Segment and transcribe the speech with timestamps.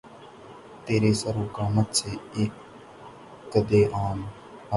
[0.85, 2.53] تیرے سرو قامت سے، اک
[3.51, 3.71] قّدِ
[4.03, 4.19] آدم